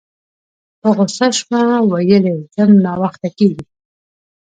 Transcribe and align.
په 0.79 0.87
غوسه 0.95 1.27
شوه 1.39 1.61
ویل 1.89 2.25
یې 2.31 2.37
ځم 2.53 2.71
ناوخته 2.85 3.27
کیږي 3.37 3.63